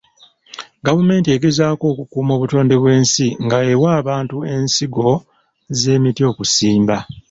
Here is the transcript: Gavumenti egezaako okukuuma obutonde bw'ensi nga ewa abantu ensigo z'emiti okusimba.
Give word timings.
Gavumenti 0.85 1.27
egezaako 1.35 1.83
okukuuma 1.91 2.31
obutonde 2.33 2.75
bw'ensi 2.81 3.27
nga 3.45 3.57
ewa 3.71 3.89
abantu 3.99 4.37
ensigo 4.53 5.09
z'emiti 5.79 6.21
okusimba. 6.31 6.97